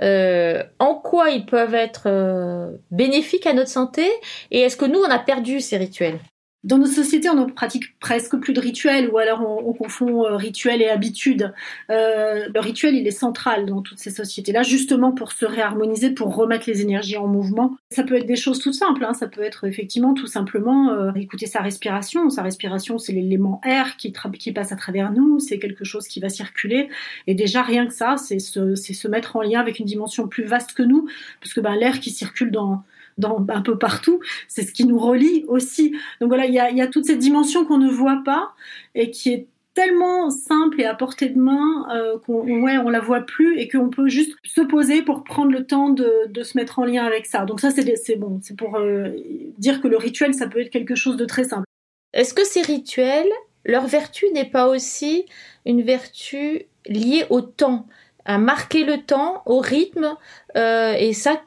Euh, 0.00 0.62
en 0.78 0.94
quoi 0.94 1.30
ils 1.30 1.44
peuvent 1.44 1.74
être 1.74 2.70
bénéfiques 2.90 3.46
à 3.46 3.52
notre 3.52 3.68
santé 3.68 4.08
et 4.50 4.60
est-ce 4.60 4.78
que 4.78 4.86
nous, 4.86 5.00
on 5.00 5.10
a 5.10 5.18
perdu 5.18 5.60
ces 5.60 5.76
rituels? 5.76 6.18
Dans 6.62 6.76
nos 6.76 6.86
sociétés, 6.86 7.30
on 7.30 7.46
ne 7.46 7.50
pratique 7.50 7.98
presque 8.00 8.36
plus 8.36 8.52
de 8.52 8.60
rituels, 8.60 9.08
ou 9.08 9.16
alors 9.16 9.40
on, 9.40 9.70
on 9.70 9.72
confond 9.72 10.26
euh, 10.26 10.36
rituel 10.36 10.82
et 10.82 10.88
habitude. 10.88 11.54
Euh, 11.90 12.48
le 12.54 12.60
rituel, 12.60 12.94
il 12.94 13.06
est 13.06 13.12
central 13.12 13.64
dans 13.64 13.80
toutes 13.80 13.98
ces 13.98 14.10
sociétés-là, 14.10 14.62
justement 14.62 15.12
pour 15.12 15.32
se 15.32 15.46
réharmoniser, 15.46 16.10
pour 16.10 16.34
remettre 16.36 16.68
les 16.68 16.82
énergies 16.82 17.16
en 17.16 17.26
mouvement. 17.26 17.76
Ça 17.90 18.02
peut 18.02 18.16
être 18.16 18.26
des 18.26 18.36
choses 18.36 18.60
toutes 18.60 18.74
simples, 18.74 19.04
hein. 19.04 19.14
ça 19.14 19.26
peut 19.26 19.40
être 19.40 19.66
effectivement 19.66 20.12
tout 20.12 20.26
simplement 20.26 20.90
euh, 20.90 21.12
écouter 21.14 21.46
sa 21.46 21.60
respiration. 21.60 22.28
Sa 22.28 22.42
respiration, 22.42 22.98
c'est 22.98 23.12
l'élément 23.12 23.62
air 23.64 23.96
qui, 23.96 24.12
qui, 24.38 24.52
passe 24.52 24.72
à 24.72 24.76
travers 24.76 25.12
nous, 25.12 25.38
c'est 25.38 25.58
quelque 25.58 25.84
chose 25.84 26.08
qui 26.08 26.20
va 26.20 26.28
circuler. 26.28 26.90
Et 27.26 27.34
déjà, 27.34 27.62
rien 27.62 27.86
que 27.86 27.94
ça, 27.94 28.16
c'est 28.18 28.38
se, 28.38 28.74
se 28.74 29.08
mettre 29.08 29.36
en 29.36 29.42
lien 29.42 29.60
avec 29.60 29.78
une 29.78 29.86
dimension 29.86 30.28
plus 30.28 30.44
vaste 30.44 30.74
que 30.74 30.82
nous, 30.82 31.08
parce 31.40 31.54
que 31.54 31.60
ben, 31.60 31.74
l'air 31.74 32.00
qui 32.00 32.10
circule 32.10 32.50
dans 32.50 32.84
dans, 33.20 33.44
un 33.48 33.62
peu 33.62 33.78
partout. 33.78 34.20
C'est 34.48 34.62
ce 34.62 34.72
qui 34.72 34.84
nous 34.84 34.98
relie 34.98 35.44
aussi. 35.48 35.94
Donc 36.20 36.28
voilà, 36.28 36.46
il 36.46 36.54
y 36.54 36.58
a, 36.58 36.70
y 36.70 36.80
a 36.80 36.86
toute 36.86 37.04
cette 37.04 37.18
dimension 37.18 37.64
qu'on 37.64 37.78
ne 37.78 37.90
voit 37.90 38.22
pas 38.24 38.52
et 38.94 39.10
qui 39.10 39.30
est 39.30 39.46
tellement 39.74 40.30
simple 40.30 40.80
et 40.80 40.84
à 40.84 40.94
portée 40.94 41.28
de 41.28 41.38
main 41.38 41.86
euh, 41.94 42.18
qu'on 42.18 42.42
ouais, 42.62 42.78
on 42.78 42.90
la 42.90 43.00
voit 43.00 43.20
plus 43.20 43.58
et 43.58 43.68
qu'on 43.68 43.88
peut 43.88 44.08
juste 44.08 44.36
se 44.44 44.60
poser 44.60 45.02
pour 45.02 45.24
prendre 45.24 45.52
le 45.52 45.64
temps 45.64 45.90
de, 45.90 46.26
de 46.28 46.42
se 46.42 46.58
mettre 46.58 46.78
en 46.78 46.84
lien 46.84 47.04
avec 47.04 47.26
ça. 47.26 47.44
Donc 47.44 47.60
ça 47.60 47.70
c'est 47.70 48.16
bon, 48.16 48.40
c'est 48.42 48.56
pour 48.56 48.76
euh, 48.76 49.10
dire 49.58 49.80
que 49.80 49.88
le 49.88 49.96
rituel 49.96 50.34
ça 50.34 50.48
peut 50.48 50.60
être 50.60 50.70
quelque 50.70 50.94
chose 50.94 51.16
de 51.16 51.24
très 51.24 51.44
simple. 51.44 51.64
Est-ce 52.12 52.34
que 52.34 52.44
ces 52.44 52.62
rituels, 52.62 53.30
leur 53.64 53.86
vertu 53.86 54.26
n'est 54.34 54.48
pas 54.48 54.68
aussi 54.68 55.26
une 55.64 55.82
vertu 55.82 56.66
liée 56.86 57.24
au 57.30 57.40
temps, 57.40 57.86
à 58.24 58.38
marquer 58.38 58.84
le 58.84 59.02
temps, 59.02 59.42
au 59.46 59.60
rythme 59.60 60.16
euh, 60.56 60.94
et 60.98 61.12
ça 61.12 61.40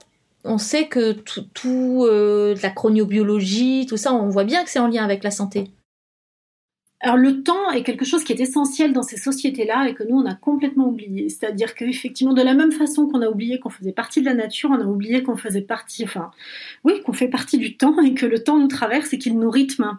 on 0.43 0.57
sait 0.57 0.87
que 0.87 1.13
tout, 1.13 2.05
euh, 2.05 2.55
la 2.61 2.69
chronobiologie, 2.69 3.85
tout 3.87 3.97
ça, 3.97 4.13
on 4.13 4.29
voit 4.29 4.43
bien 4.43 4.63
que 4.63 4.69
c'est 4.69 4.79
en 4.79 4.87
lien 4.87 5.03
avec 5.03 5.23
la 5.23 5.31
santé. 5.31 5.71
alors 6.99 7.17
le 7.17 7.43
temps 7.43 7.69
est 7.71 7.83
quelque 7.83 8.05
chose 8.05 8.23
qui 8.23 8.31
est 8.31 8.39
essentiel 8.39 8.93
dans 8.93 9.03
ces 9.03 9.17
sociétés-là 9.17 9.89
et 9.89 9.93
que 9.93 10.03
nous 10.03 10.17
on 10.17 10.25
a 10.25 10.35
complètement 10.35 10.87
oublié. 10.87 11.27
C'est-à-dire 11.27 11.75
qu'effectivement 11.75 12.33
de 12.33 12.41
la 12.41 12.53
même 12.53 12.71
façon 12.71 13.07
qu'on 13.07 13.21
a 13.21 13.27
oublié 13.27 13.59
qu'on 13.59 13.69
faisait 13.69 13.91
partie 13.91 14.21
de 14.21 14.25
la 14.25 14.33
nature, 14.33 14.69
on 14.71 14.79
a 14.79 14.85
oublié 14.85 15.21
qu'on 15.21 15.35
faisait 15.35 15.61
partie, 15.61 16.05
enfin 16.05 16.31
oui, 16.85 17.01
qu'on 17.05 17.13
fait 17.13 17.27
partie 17.27 17.57
du 17.57 17.75
temps 17.75 18.01
et 18.01 18.13
que 18.13 18.25
le 18.25 18.39
temps 18.43 18.57
nous 18.57 18.69
traverse 18.69 19.11
et 19.13 19.17
qu'il 19.17 19.37
nous 19.37 19.49
rythme. 19.49 19.97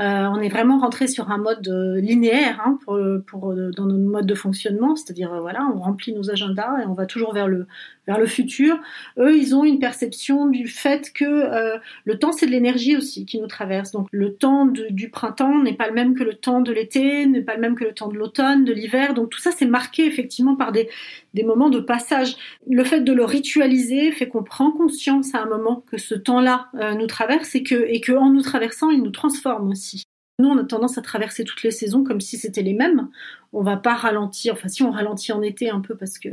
Euh, 0.00 0.26
on 0.26 0.40
est 0.40 0.48
vraiment 0.48 0.78
rentré 0.78 1.08
sur 1.08 1.30
un 1.30 1.38
mode 1.38 1.66
euh, 1.68 2.00
linéaire 2.00 2.60
hein, 2.64 2.78
dans 2.86 3.86
nos 3.86 3.98
modes 3.98 4.26
de 4.26 4.34
fonctionnement, 4.34 4.94
c'est-à-dire 4.94 5.40
voilà, 5.40 5.68
on 5.74 5.80
remplit 5.80 6.12
nos 6.12 6.30
agendas 6.30 6.82
et 6.82 6.86
on 6.86 6.94
va 6.94 7.06
toujours 7.06 7.34
vers 7.34 7.48
le 7.48 7.66
vers 8.06 8.18
le 8.18 8.26
futur. 8.26 8.78
Eux, 9.18 9.36
ils 9.36 9.54
ont 9.54 9.64
une 9.64 9.78
perception 9.78 10.46
du 10.46 10.68
fait 10.68 11.12
que 11.12 11.24
euh, 11.24 11.78
le 12.04 12.18
temps, 12.18 12.32
c'est 12.32 12.46
de 12.46 12.50
l'énergie 12.50 12.96
aussi 12.96 13.24
qui 13.24 13.40
nous 13.40 13.46
traverse. 13.46 13.92
Donc 13.92 14.08
le 14.10 14.34
temps 14.34 14.66
du 14.66 15.08
printemps 15.08 15.62
n'est 15.62 15.74
pas 15.74 15.88
le 15.88 15.94
même 15.94 16.14
que 16.14 16.22
le 16.22 16.34
temps 16.34 16.60
de 16.60 16.72
l'été, 16.72 17.26
n'est 17.26 17.42
pas 17.42 17.54
le 17.54 17.60
même 17.60 17.74
que 17.74 17.84
le 17.84 17.92
temps 17.92 18.08
de 18.08 18.16
l'automne, 18.16 18.64
de 18.64 18.72
l'hiver. 18.72 19.14
Donc 19.14 19.30
tout 19.30 19.40
ça, 19.40 19.50
c'est 19.52 19.66
marqué 19.66 20.06
effectivement 20.06 20.56
par 20.56 20.72
des, 20.72 20.88
moments 21.44 21.70
de 21.70 21.80
passage. 21.80 22.36
Le 22.68 22.84
fait 22.84 23.00
de 23.00 23.12
le 23.12 23.24
ritualiser 23.24 24.12
fait 24.12 24.28
qu'on 24.28 24.42
prend 24.42 24.70
conscience 24.70 25.34
à 25.34 25.42
un 25.42 25.46
moment 25.46 25.84
que 25.90 25.98
ce 25.98 26.14
temps-là 26.14 26.68
euh, 26.74 26.94
nous 26.94 27.06
traverse 27.06 27.54
et 27.54 27.62
que, 27.62 27.86
et 27.88 28.00
que 28.00 28.12
en 28.12 28.30
nous 28.30 28.42
traversant, 28.42 28.90
il 28.90 29.02
nous 29.02 29.10
transforme 29.10 29.70
aussi. 29.70 30.04
Nous, 30.40 30.48
on 30.48 30.58
a 30.58 30.64
tendance 30.64 30.98
à 30.98 31.02
traverser 31.02 31.44
toutes 31.44 31.62
les 31.62 31.70
saisons 31.70 32.02
comme 32.02 32.20
si 32.20 32.36
c'était 32.36 32.62
les 32.62 32.74
mêmes. 32.74 33.08
On 33.52 33.62
va 33.62 33.76
pas 33.76 33.94
ralentir. 33.94 34.54
Enfin, 34.54 34.66
si 34.66 34.82
on 34.82 34.90
ralentit 34.90 35.32
en 35.32 35.42
été 35.42 35.70
un 35.70 35.80
peu 35.80 35.94
parce 35.98 36.18
que, 36.18 36.28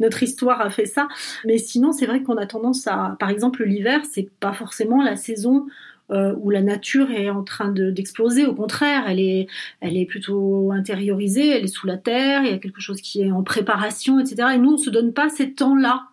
notre 0.00 0.22
histoire 0.22 0.62
a 0.62 0.70
fait 0.70 0.86
ça. 0.86 1.08
Mais 1.44 1.58
sinon, 1.58 1.92
c'est 1.92 2.06
vrai 2.06 2.22
qu'on 2.22 2.38
a 2.38 2.46
tendance 2.46 2.86
à, 2.86 3.16
par 3.20 3.28
exemple, 3.28 3.64
l'hiver, 3.64 4.00
c'est 4.10 4.30
pas 4.40 4.54
forcément 4.54 5.02
la 5.02 5.16
saison 5.16 5.66
euh, 6.10 6.34
où 6.40 6.48
la 6.48 6.62
nature 6.62 7.10
est 7.10 7.28
en 7.28 7.44
train 7.44 7.68
d'exploser. 7.68 8.46
Au 8.46 8.54
contraire, 8.54 9.04
elle 9.06 9.20
est, 9.20 9.48
elle 9.80 9.98
est 9.98 10.06
plutôt 10.06 10.72
intériorisée, 10.72 11.50
elle 11.50 11.64
est 11.64 11.66
sous 11.66 11.86
la 11.86 11.98
terre, 11.98 12.42
il 12.44 12.52
y 12.52 12.54
a 12.54 12.58
quelque 12.58 12.80
chose 12.80 13.02
qui 13.02 13.20
est 13.20 13.30
en 13.30 13.42
préparation, 13.42 14.18
etc. 14.18 14.48
Et 14.54 14.58
nous, 14.58 14.72
on 14.72 14.78
se 14.78 14.88
donne 14.88 15.12
pas 15.12 15.28
ces 15.28 15.52
temps-là 15.52 16.04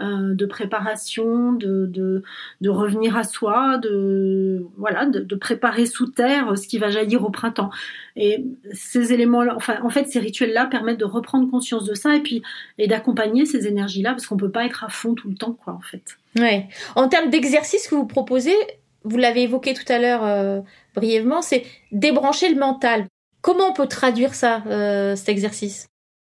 euh, 0.00 0.34
de 0.34 0.46
préparation, 0.46 1.52
de, 1.52 1.86
de, 1.86 2.22
de, 2.60 2.70
revenir 2.70 3.16
à 3.16 3.24
soi, 3.24 3.78
de 3.78 4.66
voilà, 4.76 5.06
de, 5.06 5.20
de, 5.20 5.34
préparer 5.34 5.86
sous 5.86 6.06
terre 6.06 6.58
ce 6.58 6.68
qui 6.68 6.78
va 6.78 6.90
jaillir 6.90 7.24
au 7.24 7.30
printemps. 7.30 7.70
Et 8.14 8.44
ces 8.72 9.12
éléments-là, 9.12 9.54
enfin, 9.56 9.78
en 9.82 9.88
fait, 9.88 10.06
ces 10.06 10.18
rituels-là 10.18 10.66
permettent 10.66 11.00
de 11.00 11.04
reprendre 11.06 11.50
conscience 11.50 11.84
de 11.84 11.94
ça 11.94 12.14
et 12.14 12.20
puis 12.20 12.42
et 12.76 12.88
d'accompagner 12.88 13.46
ces 13.46 13.66
énergies-là 13.66 14.10
parce 14.10 14.26
qu'on 14.26 14.36
peut 14.36 14.50
pas 14.50 14.66
être 14.66 14.84
à 14.84 14.88
fond 14.88 15.14
tout 15.14 15.28
le 15.28 15.34
temps, 15.34 15.52
quoi, 15.52 15.72
en 15.72 15.80
fait. 15.80 16.18
Ouais. 16.38 16.68
En 16.94 17.08
termes 17.08 17.30
d'exercice 17.30 17.88
que 17.88 17.94
vous 17.94 18.06
proposez, 18.06 18.54
vous 19.04 19.16
l'avez 19.16 19.44
évoqué 19.44 19.72
tout 19.72 19.90
à 19.90 19.98
l'heure 19.98 20.24
euh, 20.24 20.60
brièvement, 20.94 21.40
c'est 21.40 21.64
débrancher 21.92 22.48
le 22.48 22.58
mental. 22.58 23.06
Comment 23.40 23.70
on 23.70 23.72
peut 23.72 23.86
traduire 23.86 24.34
ça, 24.34 24.62
euh, 24.66 25.16
cet 25.16 25.28
exercice? 25.28 25.86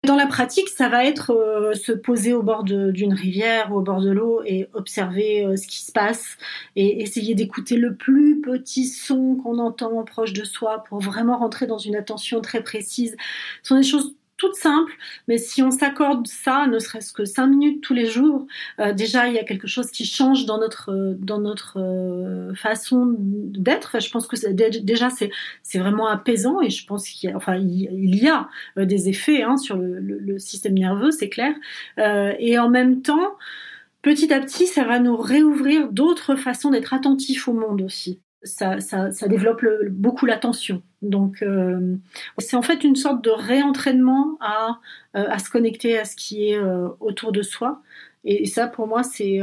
Dans 0.05 0.15
la 0.15 0.27
pratique, 0.27 0.69
ça 0.69 0.87
va 0.87 1.03
être 1.03 1.31
euh, 1.31 1.73
se 1.73 1.91
poser 1.91 2.33
au 2.33 2.41
bord 2.41 2.63
d'une 2.63 3.13
rivière 3.13 3.71
ou 3.71 3.79
au 3.79 3.81
bord 3.81 4.01
de 4.01 4.09
l'eau 4.09 4.41
et 4.45 4.67
observer 4.73 5.45
euh, 5.45 5.57
ce 5.57 5.67
qui 5.67 5.83
se 5.83 5.91
passe 5.91 6.37
et 6.77 7.01
essayer 7.01 7.35
d'écouter 7.35 7.75
le 7.75 7.95
plus 7.95 8.39
petit 8.39 8.87
son 8.87 9.35
qu'on 9.35 9.59
entend 9.59 10.01
proche 10.05 10.31
de 10.31 10.45
soi 10.45 10.83
pour 10.87 10.99
vraiment 10.99 11.37
rentrer 11.37 11.67
dans 11.67 11.77
une 11.77 11.97
attention 11.97 12.39
très 12.39 12.63
précise. 12.63 13.17
Ce 13.61 13.69
sont 13.69 13.75
des 13.75 13.83
choses 13.83 14.15
toute 14.39 14.55
simple, 14.55 14.93
mais 15.27 15.37
si 15.37 15.61
on 15.61 15.69
s'accorde 15.69 16.25
ça, 16.25 16.65
ne 16.65 16.79
serait-ce 16.79 17.13
que 17.13 17.25
cinq 17.25 17.47
minutes 17.47 17.81
tous 17.81 17.93
les 17.93 18.05
jours, 18.05 18.47
euh, 18.79 18.93
déjà 18.93 19.27
il 19.27 19.35
y 19.35 19.37
a 19.37 19.43
quelque 19.43 19.67
chose 19.67 19.91
qui 19.91 20.05
change 20.05 20.45
dans 20.45 20.57
notre 20.57 20.91
euh, 20.91 21.15
dans 21.19 21.39
notre 21.39 21.77
euh, 21.77 22.55
façon 22.55 23.15
d'être. 23.19 24.01
je 24.01 24.09
pense 24.09 24.25
que 24.25 24.51
déjà 24.79 25.09
c'est 25.09 25.29
c'est 25.61 25.77
vraiment 25.77 26.07
apaisant 26.07 26.61
et 26.61 26.69
je 26.69 26.85
pense 26.87 27.07
qu'il 27.07 27.29
y 27.29 27.33
a, 27.33 27.35
enfin 27.35 27.57
il, 27.57 28.15
y 28.15 28.29
a 28.29 28.49
des 28.77 29.09
effets 29.09 29.43
hein, 29.43 29.57
sur 29.57 29.77
le, 29.77 29.99
le, 29.99 30.39
système 30.39 30.73
nerveux, 30.73 31.11
c'est 31.11 31.29
clair. 31.29 31.53
et 31.97 32.57
en 32.57 32.69
même 32.69 33.01
temps, 33.01 33.35
petit 34.01 34.33
à 34.33 34.39
petit, 34.39 34.67
ça 34.67 34.85
va 34.85 34.99
nous 34.99 35.17
réouvrir 35.17 35.91
d'autres 35.91 36.35
façons 36.35 36.69
d'être 36.71 36.93
attentifs 36.93 37.47
au 37.47 37.53
monde 37.53 37.81
aussi 37.81 38.21
ça, 38.43 38.79
ça, 38.79 39.11
ça 39.11 39.27
développe 39.27 39.63
beaucoup 39.89 40.25
l'attention. 40.25 40.81
Donc, 41.01 41.41
euh, 41.41 41.95
c'est 42.37 42.55
en 42.55 42.61
fait 42.61 42.83
une 42.83 42.95
sorte 42.95 43.23
de 43.23 43.29
réentraînement 43.29 44.37
à, 44.39 44.79
euh, 45.15 45.25
à 45.29 45.39
se 45.39 45.49
connecter 45.49 45.97
à 45.97 46.05
ce 46.05 46.15
qui 46.15 46.49
est 46.49 46.57
euh, 46.57 46.87
autour 46.99 47.31
de 47.31 47.41
soi. 47.41 47.81
Et, 48.25 48.45
ça, 48.45 48.67
pour 48.67 48.85
moi, 48.85 49.01
c'est 49.01 49.39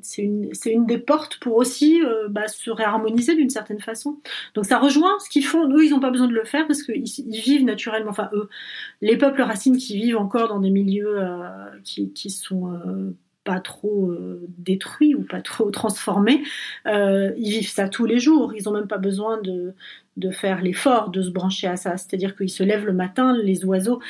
c'est 0.00 0.22
une, 0.22 0.52
une 0.66 0.86
des 0.86 0.98
portes 0.98 1.38
pour 1.40 1.56
aussi 1.56 2.00
bah, 2.28 2.46
se 2.46 2.70
réharmoniser 2.70 3.34
d'une 3.34 3.50
certaine 3.50 3.80
façon. 3.80 4.20
Donc, 4.54 4.66
ça 4.66 4.78
rejoint 4.78 5.18
ce 5.18 5.28
qu'ils 5.28 5.44
font. 5.44 5.68
Eux, 5.68 5.84
ils 5.84 5.90
n'ont 5.90 5.98
pas 5.98 6.12
besoin 6.12 6.28
de 6.28 6.32
le 6.32 6.44
faire 6.44 6.64
parce 6.68 6.84
qu'ils 6.84 7.02
ils 7.02 7.40
vivent 7.40 7.64
naturellement. 7.64 8.10
Enfin, 8.10 8.30
eux, 8.32 8.48
les 9.00 9.18
peuples 9.18 9.42
racines 9.42 9.76
qui 9.76 9.96
vivent 9.96 10.16
encore 10.16 10.46
dans 10.46 10.60
des 10.60 10.70
milieux 10.70 11.18
qui, 11.82 12.12
qui 12.12 12.30
sont 12.30 12.80
pas 13.44 13.60
trop 13.60 14.10
euh, 14.10 14.46
détruits 14.58 15.14
ou 15.14 15.22
pas 15.22 15.40
trop 15.40 15.70
transformés, 15.70 16.42
euh, 16.86 17.32
ils 17.36 17.50
vivent 17.50 17.70
ça 17.70 17.88
tous 17.88 18.06
les 18.06 18.18
jours. 18.18 18.54
Ils 18.54 18.68
ont 18.68 18.72
même 18.72 18.88
pas 18.88 18.98
besoin 18.98 19.40
de, 19.40 19.74
de 20.16 20.30
faire 20.30 20.62
l'effort 20.62 21.10
de 21.10 21.22
se 21.22 21.30
brancher 21.30 21.66
à 21.66 21.76
ça. 21.76 21.96
C'est-à-dire 21.96 22.36
qu'ils 22.36 22.50
se 22.50 22.62
lèvent 22.62 22.86
le 22.86 22.92
matin, 22.92 23.36
les 23.36 23.64
oiseaux 23.64 24.00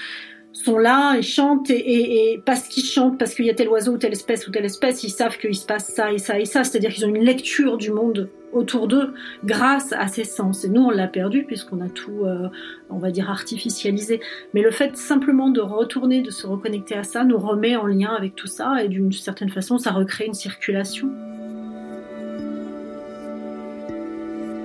sont 0.54 0.78
là 0.78 1.16
et 1.16 1.22
chantent 1.22 1.68
et, 1.68 2.40
parce 2.46 2.68
qu'ils 2.68 2.84
chantent, 2.84 3.18
parce 3.18 3.34
qu'il 3.34 3.44
y 3.44 3.50
a 3.50 3.54
tel 3.54 3.68
oiseau 3.68 3.92
ou 3.92 3.98
telle 3.98 4.12
espèce 4.12 4.46
ou 4.46 4.50
telle 4.50 4.64
espèce, 4.64 5.02
ils 5.02 5.10
savent 5.10 5.36
qu'il 5.36 5.54
se 5.54 5.66
passe 5.66 5.88
ça 5.88 6.12
et 6.12 6.18
ça 6.18 6.38
et 6.38 6.44
ça. 6.44 6.64
C'est-à-dire 6.64 6.90
qu'ils 6.90 7.04
ont 7.04 7.14
une 7.14 7.24
lecture 7.24 7.76
du 7.76 7.90
monde 7.90 8.30
autour 8.52 8.86
d'eux 8.86 9.12
grâce 9.44 9.92
à 9.92 10.06
ces 10.06 10.22
sens. 10.22 10.64
Et 10.64 10.68
nous, 10.68 10.82
on 10.82 10.90
l'a 10.90 11.08
perdu 11.08 11.44
puisqu'on 11.44 11.80
a 11.80 11.88
tout, 11.88 12.24
euh, 12.24 12.48
on 12.88 12.98
va 12.98 13.10
dire, 13.10 13.28
artificialisé. 13.28 14.20
Mais 14.54 14.62
le 14.62 14.70
fait 14.70 14.96
simplement 14.96 15.50
de 15.50 15.60
retourner, 15.60 16.22
de 16.22 16.30
se 16.30 16.46
reconnecter 16.46 16.94
à 16.94 17.02
ça, 17.02 17.24
nous 17.24 17.38
remet 17.38 17.74
en 17.74 17.86
lien 17.86 18.14
avec 18.14 18.36
tout 18.36 18.46
ça 18.46 18.82
et 18.82 18.88
d'une 18.88 19.10
certaine 19.12 19.50
façon, 19.50 19.78
ça 19.78 19.90
recrée 19.90 20.26
une 20.26 20.34
circulation. 20.34 21.10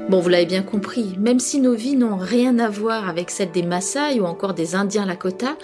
Bon, 0.10 0.22
vous 0.22 0.30
l'avez 0.30 0.48
bien 0.48 0.64
compris, 0.64 1.16
même 1.20 1.40
si 1.40 1.60
nos 1.60 1.76
vies 1.76 1.96
n'ont 1.96 2.18
rien 2.18 2.58
à 2.58 2.68
voir 2.68 3.08
avec 3.08 3.30
celles 3.30 3.52
des 3.52 3.62
Maasai 3.62 4.20
ou 4.20 4.26
encore 4.26 4.56
des 4.56 4.74
Indiens 4.74 5.06
Lakota, 5.06 5.56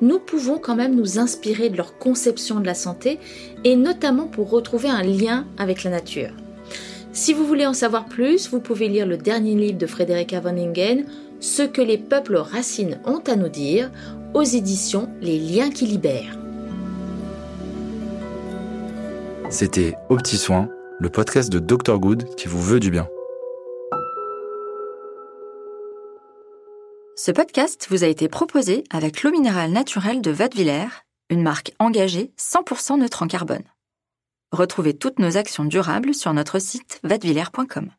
nous 0.00 0.18
pouvons 0.18 0.56
quand 0.56 0.74
même 0.74 0.96
nous 0.96 1.18
inspirer 1.18 1.68
de 1.68 1.76
leur 1.76 1.98
conception 1.98 2.58
de 2.60 2.64
la 2.64 2.72
santé 2.72 3.18
et 3.64 3.76
notamment 3.76 4.28
pour 4.28 4.48
retrouver 4.48 4.88
un 4.88 5.02
lien 5.02 5.44
avec 5.58 5.84
la 5.84 5.90
nature. 5.90 6.30
Si 7.12 7.34
vous 7.34 7.44
voulez 7.44 7.66
en 7.66 7.74
savoir 7.74 8.06
plus, 8.06 8.48
vous 8.48 8.60
pouvez 8.60 8.88
lire 8.88 9.06
le 9.06 9.18
dernier 9.18 9.54
livre 9.54 9.76
de 9.76 9.86
Frederica 9.86 10.40
von 10.40 10.56
Ce 11.40 11.62
que 11.62 11.82
les 11.82 11.98
peuples 11.98 12.36
racines 12.36 12.98
ont 13.04 13.20
à 13.26 13.36
nous 13.36 13.50
dire, 13.50 13.90
aux 14.32 14.42
éditions 14.42 15.10
Les 15.20 15.38
liens 15.38 15.68
qui 15.68 15.84
libèrent. 15.84 16.38
C'était 19.50 19.96
Au 20.08 20.16
petit 20.16 20.38
soin, 20.38 20.70
le 20.98 21.10
podcast 21.10 21.52
de 21.52 21.58
Dr 21.58 21.98
Good 21.98 22.34
qui 22.36 22.48
vous 22.48 22.62
veut 22.62 22.80
du 22.80 22.90
bien. 22.90 23.06
Ce 27.24 27.30
podcast 27.30 27.86
vous 27.88 28.02
a 28.02 28.08
été 28.08 28.26
proposé 28.26 28.82
avec 28.90 29.22
l'eau 29.22 29.30
minérale 29.30 29.70
naturelle 29.70 30.22
de 30.22 30.32
Vadevillers, 30.32 30.88
une 31.30 31.40
marque 31.40 31.72
engagée 31.78 32.32
100% 32.36 32.98
neutre 32.98 33.22
en 33.22 33.28
carbone. 33.28 33.62
Retrouvez 34.50 34.98
toutes 34.98 35.20
nos 35.20 35.36
actions 35.36 35.64
durables 35.64 36.14
sur 36.14 36.32
notre 36.32 36.58
site 36.58 36.98
vadevillers.com. 37.04 37.92